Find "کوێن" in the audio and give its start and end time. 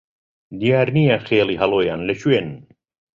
2.21-2.47